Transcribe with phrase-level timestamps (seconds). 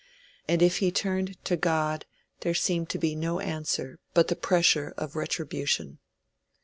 [0.47, 2.07] And if he turned to God
[2.39, 5.99] there seemed to be no answer but the pressure of retribution.